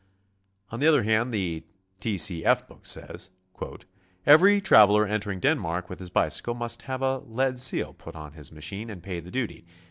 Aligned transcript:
On 0.71 0.79
the 0.79 0.87
other 0.87 1.03
hand, 1.03 1.31
the 1.31 1.63
T. 1.99 2.17
C. 2.17 2.43
F. 2.43 2.67
book 2.67 2.87
says: 2.87 3.29
"Every 4.25 4.59
traveler 4.59 5.05
entering 5.05 5.39
Den 5.39 5.59
mark 5.59 5.91
with 5.91 5.99
his 5.99 6.09
bicycle 6.09 6.55
must 6.55 6.81
have 6.89 7.03
a 7.03 7.19
lead 7.19 7.59
seal 7.59 7.93
put 7.93 8.15
on 8.15 8.33
his 8.33 8.51
ma 8.51 8.61
chine 8.61 8.89
and 8.89 9.03
pay 9.03 9.19
the 9.19 9.29
duty. 9.29 9.63